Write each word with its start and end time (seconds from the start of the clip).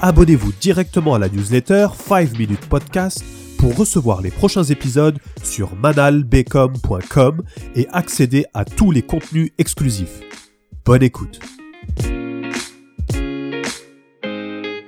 abonnez-vous 0.00 0.52
directement 0.60 1.14
à 1.14 1.18
la 1.18 1.28
newsletter 1.28 1.88
5 1.94 2.38
Minutes 2.38 2.68
Podcast 2.68 3.24
pour 3.58 3.76
recevoir 3.76 4.22
les 4.22 4.30
prochains 4.30 4.62
épisodes 4.62 5.18
sur 5.42 5.74
manalbecom.com 5.76 7.42
et 7.74 7.88
accéder 7.90 8.46
à 8.54 8.64
tous 8.64 8.90
les 8.90 9.02
contenus 9.02 9.50
exclusifs. 9.58 10.20
Bonne 10.84 11.02
écoute. 11.02 11.40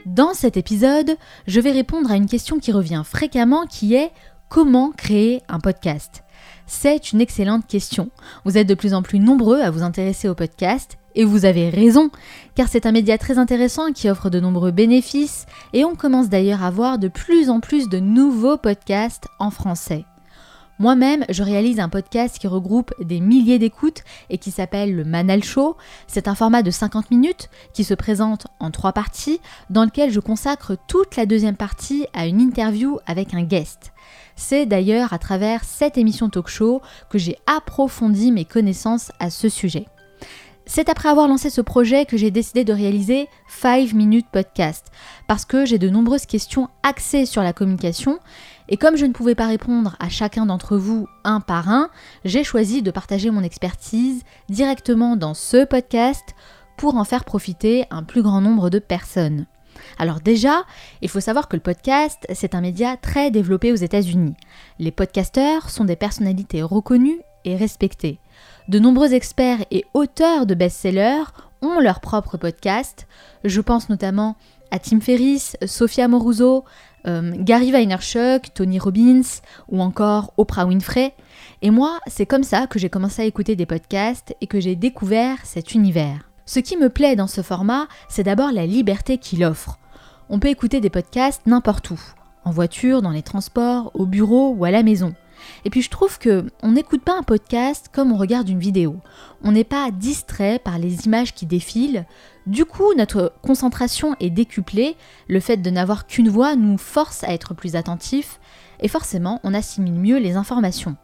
Dans 0.06 0.34
cet 0.34 0.56
épisode, 0.56 1.16
je 1.46 1.60
vais 1.60 1.72
répondre 1.72 2.10
à 2.10 2.16
une 2.16 2.26
question 2.26 2.58
qui 2.58 2.72
revient 2.72 3.02
fréquemment 3.04 3.66
qui 3.66 3.94
est 3.94 4.10
comment 4.48 4.92
créer 4.92 5.42
un 5.48 5.60
podcast? 5.60 6.22
C'est 6.66 7.12
une 7.12 7.20
excellente 7.20 7.66
question. 7.66 8.10
Vous 8.44 8.56
êtes 8.56 8.68
de 8.68 8.74
plus 8.74 8.94
en 8.94 9.02
plus 9.02 9.18
nombreux 9.18 9.60
à 9.60 9.70
vous 9.70 9.82
intéresser 9.82 10.28
au 10.28 10.34
podcast 10.34 10.99
et 11.14 11.24
vous 11.24 11.44
avez 11.44 11.70
raison, 11.70 12.10
car 12.54 12.68
c'est 12.68 12.86
un 12.86 12.92
média 12.92 13.18
très 13.18 13.38
intéressant 13.38 13.92
qui 13.92 14.08
offre 14.08 14.30
de 14.30 14.40
nombreux 14.40 14.70
bénéfices 14.70 15.46
et 15.72 15.84
on 15.84 15.94
commence 15.94 16.28
d'ailleurs 16.28 16.62
à 16.62 16.70
voir 16.70 16.98
de 16.98 17.08
plus 17.08 17.50
en 17.50 17.60
plus 17.60 17.88
de 17.88 17.98
nouveaux 17.98 18.56
podcasts 18.56 19.28
en 19.38 19.50
français. 19.50 20.04
Moi-même, 20.80 21.26
je 21.28 21.42
réalise 21.42 21.78
un 21.78 21.90
podcast 21.90 22.38
qui 22.38 22.46
regroupe 22.46 22.94
des 23.00 23.20
milliers 23.20 23.58
d'écoutes 23.58 24.02
et 24.30 24.38
qui 24.38 24.50
s'appelle 24.50 24.96
le 24.96 25.04
Manal 25.04 25.44
Show. 25.44 25.76
C'est 26.06 26.26
un 26.26 26.34
format 26.34 26.62
de 26.62 26.70
50 26.70 27.10
minutes 27.10 27.50
qui 27.74 27.84
se 27.84 27.92
présente 27.92 28.46
en 28.60 28.70
trois 28.70 28.94
parties, 28.94 29.40
dans 29.68 29.84
lequel 29.84 30.10
je 30.10 30.20
consacre 30.20 30.78
toute 30.88 31.16
la 31.16 31.26
deuxième 31.26 31.56
partie 31.56 32.06
à 32.14 32.26
une 32.26 32.40
interview 32.40 32.98
avec 33.06 33.34
un 33.34 33.42
guest. 33.42 33.92
C'est 34.36 34.64
d'ailleurs 34.64 35.12
à 35.12 35.18
travers 35.18 35.64
cette 35.64 35.98
émission 35.98 36.30
talk 36.30 36.48
show 36.48 36.80
que 37.10 37.18
j'ai 37.18 37.36
approfondi 37.46 38.32
mes 38.32 38.46
connaissances 38.46 39.12
à 39.18 39.28
ce 39.28 39.50
sujet. 39.50 39.84
C'est 40.66 40.88
après 40.88 41.08
avoir 41.08 41.26
lancé 41.26 41.50
ce 41.50 41.60
projet 41.60 42.04
que 42.04 42.16
j'ai 42.16 42.30
décidé 42.30 42.64
de 42.64 42.72
réaliser 42.72 43.28
5 43.48 43.92
Minutes 43.92 44.28
Podcast, 44.30 44.86
parce 45.26 45.44
que 45.44 45.64
j'ai 45.64 45.78
de 45.78 45.88
nombreuses 45.88 46.26
questions 46.26 46.68
axées 46.82 47.26
sur 47.26 47.42
la 47.42 47.52
communication, 47.52 48.20
et 48.68 48.76
comme 48.76 48.96
je 48.96 49.06
ne 49.06 49.12
pouvais 49.12 49.34
pas 49.34 49.48
répondre 49.48 49.96
à 49.98 50.08
chacun 50.08 50.46
d'entre 50.46 50.76
vous 50.76 51.08
un 51.24 51.40
par 51.40 51.68
un, 51.68 51.90
j'ai 52.24 52.44
choisi 52.44 52.82
de 52.82 52.90
partager 52.90 53.30
mon 53.30 53.42
expertise 53.42 54.22
directement 54.48 55.16
dans 55.16 55.34
ce 55.34 55.64
podcast 55.64 56.34
pour 56.76 56.94
en 56.96 57.04
faire 57.04 57.24
profiter 57.24 57.84
un 57.90 58.04
plus 58.04 58.22
grand 58.22 58.40
nombre 58.40 58.70
de 58.70 58.78
personnes. 58.78 59.46
Alors 59.98 60.20
déjà, 60.20 60.64
il 61.02 61.08
faut 61.08 61.20
savoir 61.20 61.48
que 61.48 61.56
le 61.56 61.62
podcast, 61.62 62.26
c'est 62.32 62.54
un 62.54 62.60
média 62.60 62.96
très 62.96 63.30
développé 63.30 63.72
aux 63.72 63.76
États-Unis. 63.76 64.34
Les 64.78 64.92
podcasteurs 64.92 65.68
sont 65.68 65.84
des 65.84 65.96
personnalités 65.96 66.62
reconnues 66.62 67.20
et 67.44 67.56
respectées. 67.56 68.20
De 68.68 68.78
nombreux 68.78 69.14
experts 69.14 69.64
et 69.70 69.84
auteurs 69.94 70.46
de 70.46 70.54
best-sellers 70.54 71.24
ont 71.62 71.80
leur 71.80 72.00
propre 72.00 72.36
podcast. 72.36 73.06
Je 73.44 73.60
pense 73.60 73.88
notamment 73.88 74.36
à 74.70 74.78
Tim 74.78 75.00
Ferriss, 75.00 75.56
Sophia 75.66 76.08
Moruso, 76.08 76.64
euh, 77.06 77.32
Gary 77.36 77.70
Vaynerchuk, 77.70 78.52
Tony 78.54 78.78
Robbins 78.78 79.22
ou 79.68 79.80
encore 79.80 80.32
Oprah 80.36 80.66
Winfrey. 80.66 81.14
Et 81.62 81.70
moi, 81.70 81.98
c'est 82.06 82.26
comme 82.26 82.44
ça 82.44 82.66
que 82.66 82.78
j'ai 82.78 82.90
commencé 82.90 83.22
à 83.22 83.24
écouter 83.24 83.56
des 83.56 83.66
podcasts 83.66 84.34
et 84.40 84.46
que 84.46 84.60
j'ai 84.60 84.76
découvert 84.76 85.38
cet 85.44 85.74
univers. 85.74 86.30
Ce 86.46 86.60
qui 86.60 86.76
me 86.76 86.88
plaît 86.88 87.16
dans 87.16 87.26
ce 87.26 87.42
format, 87.42 87.86
c'est 88.08 88.24
d'abord 88.24 88.52
la 88.52 88.66
liberté 88.66 89.18
qu'il 89.18 89.44
offre. 89.44 89.78
On 90.28 90.38
peut 90.38 90.48
écouter 90.48 90.80
des 90.80 90.90
podcasts 90.90 91.46
n'importe 91.46 91.90
où, 91.90 92.00
en 92.44 92.50
voiture, 92.50 93.02
dans 93.02 93.10
les 93.10 93.22
transports, 93.22 93.90
au 93.94 94.06
bureau 94.06 94.54
ou 94.56 94.64
à 94.64 94.70
la 94.70 94.82
maison. 94.82 95.14
Et 95.64 95.70
puis 95.70 95.82
je 95.82 95.90
trouve 95.90 96.18
que 96.18 96.46
on 96.62 96.72
n'écoute 96.72 97.02
pas 97.02 97.18
un 97.18 97.22
podcast 97.22 97.90
comme 97.92 98.12
on 98.12 98.16
regarde 98.16 98.48
une 98.48 98.58
vidéo. 98.58 98.96
On 99.42 99.52
n'est 99.52 99.64
pas 99.64 99.90
distrait 99.90 100.58
par 100.58 100.78
les 100.78 101.06
images 101.06 101.34
qui 101.34 101.46
défilent. 101.46 102.06
Du 102.46 102.64
coup, 102.64 102.94
notre 102.96 103.32
concentration 103.42 104.16
est 104.20 104.30
décuplée. 104.30 104.96
Le 105.28 105.40
fait 105.40 105.58
de 105.58 105.70
n'avoir 105.70 106.06
qu'une 106.06 106.28
voix 106.28 106.56
nous 106.56 106.78
force 106.78 107.24
à 107.24 107.32
être 107.32 107.54
plus 107.54 107.76
attentifs 107.76 108.40
et 108.80 108.88
forcément, 108.88 109.40
on 109.44 109.54
assimile 109.54 109.94
mieux 109.94 110.18
les 110.18 110.36
informations. 110.36 110.96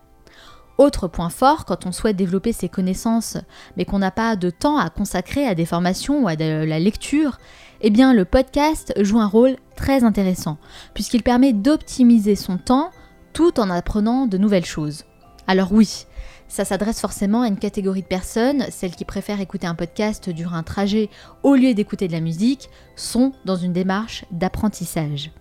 Autre 0.79 1.09
point 1.09 1.31
fort, 1.31 1.65
quand 1.65 1.87
on 1.87 1.93
souhaite 1.93 2.17
développer 2.17 2.53
ses 2.53 2.69
connaissances, 2.69 3.39
mais 3.77 3.87
qu'on 3.87 3.99
n'a 3.99 4.11
pas 4.11 4.37
de 4.37 4.51
temps 4.51 4.77
à 4.77 4.91
consacrer 4.91 5.47
à 5.47 5.55
des 5.55 5.65
formations 5.65 6.23
ou 6.23 6.29
à 6.29 6.35
la 6.35 6.79
lecture, 6.79 7.39
eh 7.81 7.89
bien 7.89 8.13
le 8.13 8.27
podcast 8.27 8.93
joue 9.01 9.19
un 9.19 9.27
rôle 9.27 9.57
très 9.75 10.05
intéressant, 10.05 10.59
puisqu'il 10.93 11.23
permet 11.23 11.55
d'optimiser 11.55 12.37
son 12.37 12.59
temps 12.59 12.91
tout 13.37 13.61
en 13.61 13.69
apprenant 13.69 14.27
de 14.27 14.39
nouvelles 14.39 14.65
choses. 14.65 15.05
Alors 15.47 15.71
oui, 15.71 16.07
ça 16.49 16.65
s'adresse 16.65 17.03
forcément 17.03 17.43
à 17.43 17.49
une 17.49 17.59
catégorie 17.59 18.01
de 18.01 18.07
personnes, 18.07 18.65
celles 18.71 18.97
qui 18.97 19.05
préfèrent 19.05 19.43
écouter 19.43 19.67
un 19.67 19.75
podcast 19.75 20.31
durant 20.31 20.57
un 20.57 20.63
trajet 20.63 21.11
au 21.43 21.55
lieu 21.55 21.75
d'écouter 21.75 22.09
de 22.09 22.15
la 22.15 22.23
musique, 22.23 22.71
sont 22.95 23.33
dans 23.45 23.57
une 23.57 23.75
démarche 23.75 24.25
d'apprentissage. 24.31 25.33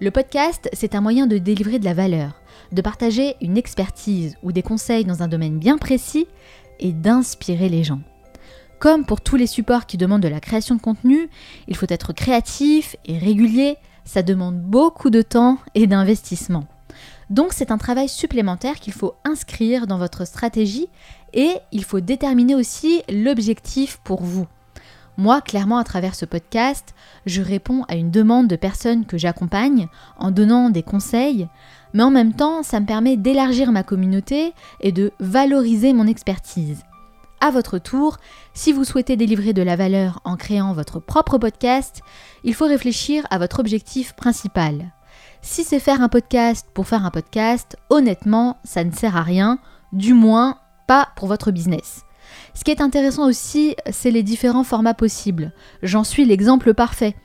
Le 0.00 0.10
podcast, 0.10 0.70
c'est 0.72 0.94
un 0.94 1.02
moyen 1.02 1.26
de 1.26 1.36
délivrer 1.36 1.78
de 1.78 1.84
la 1.84 1.92
valeur, 1.92 2.40
de 2.72 2.80
partager 2.80 3.36
une 3.42 3.58
expertise 3.58 4.36
ou 4.42 4.50
des 4.50 4.62
conseils 4.62 5.04
dans 5.04 5.22
un 5.22 5.28
domaine 5.28 5.58
bien 5.58 5.76
précis 5.76 6.26
et 6.78 6.94
d'inspirer 6.94 7.68
les 7.68 7.84
gens. 7.84 8.00
Comme 8.78 9.04
pour 9.04 9.20
tous 9.20 9.36
les 9.36 9.46
supports 9.46 9.84
qui 9.84 9.98
demandent 9.98 10.22
de 10.22 10.28
la 10.28 10.40
création 10.40 10.74
de 10.74 10.80
contenu, 10.80 11.28
il 11.68 11.76
faut 11.76 11.84
être 11.90 12.14
créatif 12.14 12.96
et 13.04 13.18
régulier, 13.18 13.76
ça 14.06 14.22
demande 14.22 14.58
beaucoup 14.58 15.10
de 15.10 15.20
temps 15.20 15.58
et 15.74 15.86
d'investissement. 15.86 16.64
Donc 17.30 17.52
c'est 17.52 17.70
un 17.70 17.78
travail 17.78 18.08
supplémentaire 18.08 18.80
qu'il 18.80 18.92
faut 18.92 19.14
inscrire 19.24 19.86
dans 19.86 19.98
votre 19.98 20.26
stratégie 20.26 20.88
et 21.32 21.52
il 21.72 21.84
faut 21.84 22.00
déterminer 22.00 22.56
aussi 22.56 23.02
l'objectif 23.08 24.00
pour 24.02 24.22
vous. 24.22 24.46
Moi, 25.16 25.40
clairement, 25.40 25.78
à 25.78 25.84
travers 25.84 26.14
ce 26.14 26.24
podcast, 26.24 26.94
je 27.26 27.42
réponds 27.42 27.84
à 27.88 27.94
une 27.94 28.10
demande 28.10 28.48
de 28.48 28.56
personnes 28.56 29.04
que 29.04 29.18
j'accompagne 29.18 29.86
en 30.18 30.30
donnant 30.30 30.70
des 30.70 30.82
conseils, 30.82 31.46
mais 31.92 32.02
en 32.02 32.10
même 32.10 32.32
temps, 32.32 32.62
ça 32.62 32.80
me 32.80 32.86
permet 32.86 33.16
d'élargir 33.16 33.70
ma 33.70 33.82
communauté 33.82 34.54
et 34.80 34.92
de 34.92 35.12
valoriser 35.20 35.92
mon 35.92 36.06
expertise. 36.06 36.84
À 37.40 37.50
votre 37.50 37.78
tour, 37.78 38.16
si 38.54 38.72
vous 38.72 38.84
souhaitez 38.84 39.16
délivrer 39.16 39.52
de 39.52 39.62
la 39.62 39.76
valeur 39.76 40.20
en 40.24 40.36
créant 40.36 40.72
votre 40.72 41.00
propre 41.00 41.38
podcast, 41.38 42.02
il 42.44 42.54
faut 42.54 42.66
réfléchir 42.66 43.26
à 43.30 43.38
votre 43.38 43.60
objectif 43.60 44.14
principal. 44.14 44.92
Si 45.42 45.64
c'est 45.64 45.80
faire 45.80 46.02
un 46.02 46.08
podcast 46.08 46.66
pour 46.74 46.86
faire 46.86 47.06
un 47.06 47.10
podcast, 47.10 47.76
honnêtement, 47.88 48.58
ça 48.62 48.84
ne 48.84 48.92
sert 48.92 49.16
à 49.16 49.22
rien, 49.22 49.58
du 49.92 50.12
moins 50.12 50.58
pas 50.86 51.08
pour 51.16 51.28
votre 51.28 51.50
business. 51.50 52.02
Ce 52.54 52.62
qui 52.62 52.70
est 52.70 52.82
intéressant 52.82 53.26
aussi, 53.26 53.74
c'est 53.90 54.10
les 54.10 54.22
différents 54.22 54.64
formats 54.64 54.94
possibles. 54.94 55.52
J'en 55.82 56.04
suis 56.04 56.26
l'exemple 56.26 56.74
parfait. 56.74 57.16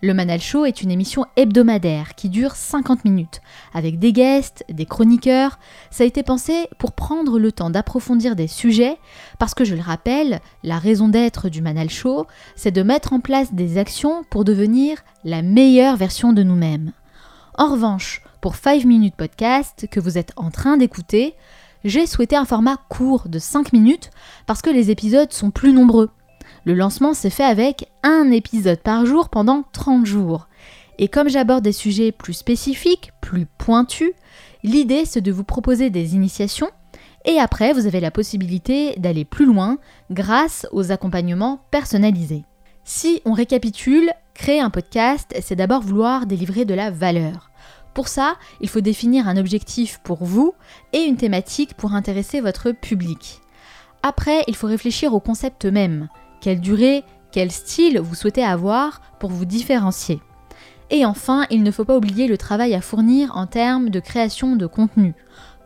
Le 0.00 0.14
Manal 0.14 0.40
Show 0.40 0.64
est 0.64 0.80
une 0.80 0.92
émission 0.92 1.26
hebdomadaire 1.36 2.14
qui 2.14 2.28
dure 2.28 2.54
50 2.54 3.04
minutes, 3.04 3.40
avec 3.74 3.98
des 3.98 4.12
guests, 4.12 4.64
des 4.68 4.86
chroniqueurs. 4.86 5.58
Ça 5.90 6.04
a 6.04 6.06
été 6.06 6.22
pensé 6.22 6.68
pour 6.78 6.92
prendre 6.92 7.38
le 7.38 7.50
temps 7.50 7.68
d'approfondir 7.68 8.36
des 8.36 8.46
sujets, 8.46 8.96
parce 9.40 9.54
que 9.54 9.64
je 9.64 9.74
le 9.74 9.82
rappelle, 9.82 10.40
la 10.62 10.78
raison 10.78 11.08
d'être 11.08 11.48
du 11.48 11.62
Manal 11.62 11.90
Show, 11.90 12.26
c'est 12.54 12.70
de 12.70 12.82
mettre 12.82 13.12
en 13.12 13.20
place 13.20 13.52
des 13.52 13.76
actions 13.76 14.22
pour 14.30 14.44
devenir 14.44 14.98
la 15.24 15.42
meilleure 15.42 15.96
version 15.96 16.32
de 16.32 16.44
nous-mêmes. 16.44 16.92
En 17.58 17.72
revanche, 17.72 18.22
pour 18.40 18.54
5 18.54 18.84
minutes 18.84 19.16
podcast 19.16 19.88
que 19.90 19.98
vous 19.98 20.16
êtes 20.16 20.32
en 20.36 20.52
train 20.52 20.76
d'écouter, 20.76 21.34
j'ai 21.82 22.06
souhaité 22.06 22.36
un 22.36 22.44
format 22.44 22.76
court 22.88 23.28
de 23.28 23.40
5 23.40 23.72
minutes 23.72 24.12
parce 24.46 24.62
que 24.62 24.70
les 24.70 24.92
épisodes 24.92 25.32
sont 25.32 25.50
plus 25.50 25.72
nombreux. 25.72 26.10
Le 26.64 26.74
lancement 26.74 27.14
s'est 27.14 27.30
fait 27.30 27.42
avec 27.42 27.90
un 28.04 28.30
épisode 28.30 28.78
par 28.78 29.06
jour 29.06 29.28
pendant 29.28 29.64
30 29.72 30.06
jours. 30.06 30.46
Et 30.98 31.08
comme 31.08 31.28
j'aborde 31.28 31.64
des 31.64 31.72
sujets 31.72 32.12
plus 32.12 32.34
spécifiques, 32.34 33.10
plus 33.20 33.46
pointus, 33.46 34.12
l'idée 34.62 35.04
c'est 35.04 35.20
de 35.20 35.32
vous 35.32 35.42
proposer 35.42 35.90
des 35.90 36.14
initiations 36.14 36.70
et 37.24 37.40
après 37.40 37.72
vous 37.72 37.88
avez 37.88 37.98
la 37.98 38.12
possibilité 38.12 38.94
d'aller 38.98 39.24
plus 39.24 39.46
loin 39.46 39.78
grâce 40.12 40.64
aux 40.70 40.92
accompagnements 40.92 41.60
personnalisés. 41.72 42.44
Si 42.84 43.20
on 43.24 43.32
récapitule, 43.32 44.12
créer 44.32 44.60
un 44.60 44.70
podcast, 44.70 45.36
c'est 45.42 45.56
d'abord 45.56 45.82
vouloir 45.82 46.24
délivrer 46.24 46.64
de 46.64 46.74
la 46.74 46.92
valeur. 46.92 47.47
Pour 47.98 48.06
ça, 48.06 48.36
il 48.60 48.68
faut 48.68 48.80
définir 48.80 49.26
un 49.26 49.36
objectif 49.36 49.98
pour 50.04 50.22
vous 50.22 50.54
et 50.92 51.00
une 51.00 51.16
thématique 51.16 51.74
pour 51.74 51.94
intéresser 51.94 52.40
votre 52.40 52.70
public. 52.70 53.40
Après, 54.04 54.44
il 54.46 54.54
faut 54.54 54.68
réfléchir 54.68 55.14
au 55.14 55.18
concept 55.18 55.64
même. 55.64 56.06
Quelle 56.40 56.60
durée, 56.60 57.02
quel 57.32 57.50
style 57.50 57.98
vous 57.98 58.14
souhaitez 58.14 58.44
avoir 58.44 59.00
pour 59.18 59.30
vous 59.30 59.46
différencier. 59.46 60.20
Et 60.90 61.04
enfin, 61.04 61.44
il 61.50 61.64
ne 61.64 61.72
faut 61.72 61.84
pas 61.84 61.96
oublier 61.96 62.28
le 62.28 62.38
travail 62.38 62.72
à 62.76 62.80
fournir 62.80 63.36
en 63.36 63.48
termes 63.48 63.90
de 63.90 63.98
création 63.98 64.54
de 64.54 64.68
contenu. 64.68 65.16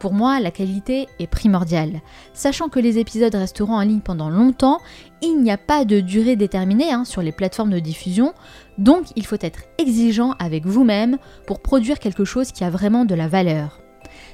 Pour 0.03 0.15
moi, 0.15 0.41
la 0.41 0.51
qualité 0.51 1.07
est 1.21 1.29
primordiale. 1.29 2.01
Sachant 2.35 2.69
que 2.69 2.81
les 2.81 2.99
épisodes 2.99 3.37
resteront 3.37 3.77
en 3.77 3.83
ligne 3.83 4.01
pendant 4.01 4.31
longtemps, 4.31 4.81
il 5.23 5.41
n'y 5.41 5.53
a 5.53 5.57
pas 5.57 5.85
de 5.85 6.01
durée 6.01 6.35
déterminée 6.35 6.91
hein, 6.91 7.05
sur 7.05 7.23
les 7.23 7.31
plateformes 7.31 7.71
de 7.71 7.79
diffusion, 7.79 8.35
donc 8.79 9.05
il 9.15 9.25
faut 9.25 9.37
être 9.41 9.61
exigeant 9.79 10.33
avec 10.41 10.67
vous-même 10.67 11.19
pour 11.47 11.61
produire 11.61 12.01
quelque 12.01 12.25
chose 12.25 12.51
qui 12.51 12.65
a 12.65 12.71
vraiment 12.71 13.05
de 13.05 13.15
la 13.15 13.29
valeur. 13.29 13.79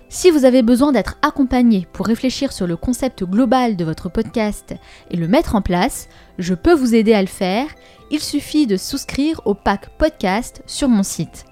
Si 0.09 0.31
vous 0.31 0.47
avez 0.47 0.63
besoin 0.63 0.91
d'être 0.91 1.19
accompagné 1.21 1.87
pour 1.93 2.07
réfléchir 2.07 2.51
sur 2.51 2.67
le 2.67 2.79
concept 2.79 3.25
global 3.25 3.77
de 3.77 3.85
votre 3.85 4.09
podcast 4.09 4.75
et 5.11 5.19
le 5.19 5.29
mettre 5.29 5.55
en 5.55 5.61
place, 5.61 6.09
je 6.39 6.55
peux 6.55 6.73
vous 6.73 6.95
aider 6.95 7.13
à 7.13 7.21
le 7.21 7.29
faire. 7.29 7.67
Il 8.11 8.21
suffit 8.21 8.67
de 8.67 8.79
souscrire 8.79 9.43
au 9.45 9.53
pack 9.53 9.91
podcast 9.99 10.63
sur 10.65 10.89
mon 10.89 11.03
site. 11.03 11.45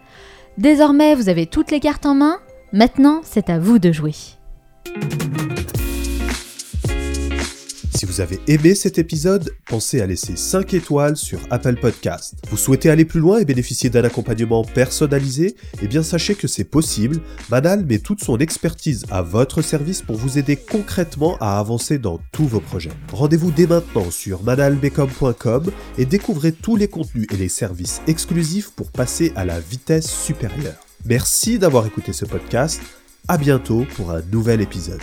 Désormais, 0.56 1.14
vous 1.14 1.28
avez 1.28 1.44
toutes 1.44 1.70
les 1.70 1.80
cartes 1.80 2.06
en 2.06 2.14
main? 2.14 2.38
Maintenant, 2.76 3.22
c'est 3.24 3.48
à 3.48 3.58
vous 3.58 3.78
de 3.78 3.90
jouer. 3.90 4.12
Si 7.94 8.04
vous 8.04 8.20
avez 8.20 8.38
aimé 8.48 8.74
cet 8.74 8.98
épisode, 8.98 9.50
pensez 9.64 10.02
à 10.02 10.06
laisser 10.06 10.36
5 10.36 10.74
étoiles 10.74 11.16
sur 11.16 11.38
Apple 11.48 11.76
Podcast. 11.76 12.34
Vous 12.50 12.58
souhaitez 12.58 12.90
aller 12.90 13.06
plus 13.06 13.20
loin 13.20 13.38
et 13.38 13.46
bénéficier 13.46 13.88
d'un 13.88 14.04
accompagnement 14.04 14.62
personnalisé? 14.62 15.56
Eh 15.80 15.86
bien 15.86 16.02
sachez 16.02 16.34
que 16.34 16.46
c'est 16.46 16.64
possible. 16.64 17.22
Manal 17.48 17.86
met 17.86 17.98
toute 17.98 18.22
son 18.22 18.36
expertise 18.36 19.06
à 19.10 19.22
votre 19.22 19.62
service 19.62 20.02
pour 20.02 20.16
vous 20.16 20.36
aider 20.36 20.56
concrètement 20.56 21.38
à 21.40 21.58
avancer 21.58 21.98
dans 21.98 22.20
tous 22.30 22.46
vos 22.46 22.60
projets. 22.60 22.92
Rendez-vous 23.10 23.52
dès 23.52 23.66
maintenant 23.66 24.10
sur 24.10 24.42
manalbecom.com 24.42 25.72
et 25.96 26.04
découvrez 26.04 26.52
tous 26.52 26.76
les 26.76 26.88
contenus 26.88 27.26
et 27.32 27.38
les 27.38 27.48
services 27.48 28.02
exclusifs 28.06 28.72
pour 28.72 28.92
passer 28.92 29.32
à 29.34 29.46
la 29.46 29.60
vitesse 29.60 30.10
supérieure. 30.10 30.85
Merci 31.08 31.58
d'avoir 31.60 31.86
écouté 31.86 32.12
ce 32.12 32.24
podcast. 32.24 32.82
À 33.28 33.38
bientôt 33.38 33.86
pour 33.96 34.10
un 34.10 34.22
nouvel 34.22 34.60
épisode. 34.60 35.02